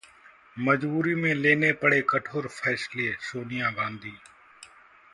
[0.57, 4.17] मजबूरी में लेने पड़े कठोर फैसले: सोनिया गांधी